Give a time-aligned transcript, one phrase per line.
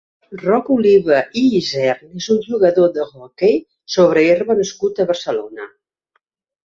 [0.43, 3.55] Roc Oliva i Isern és un jugador d'hoquei
[3.97, 5.69] sobre herba nascut a Barcelona.